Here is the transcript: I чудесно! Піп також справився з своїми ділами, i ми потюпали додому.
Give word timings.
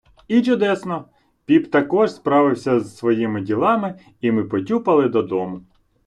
I 0.27 0.41
чудесно! 0.43 1.05
Піп 1.45 1.71
також 1.71 2.11
справився 2.11 2.79
з 2.79 2.97
своїми 2.97 3.41
ділами, 3.41 3.99
i 4.23 4.31
ми 4.31 4.43
потюпали 4.43 5.09
додому. 5.09 5.61